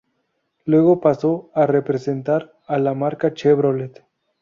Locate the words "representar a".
1.67-2.79